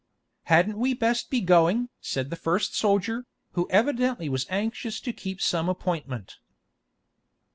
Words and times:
"Hadn't 0.45 0.79
we 0.79 0.95
best 0.95 1.29
be 1.29 1.41
going?" 1.41 1.89
said 1.99 2.31
the 2.31 2.35
first 2.35 2.75
soldier, 2.75 3.27
who 3.51 3.69
evidently 3.69 4.29
was 4.29 4.47
anxious 4.49 4.99
to 4.99 5.13
keep 5.13 5.39
some 5.39 5.69
appointment. 5.69 6.39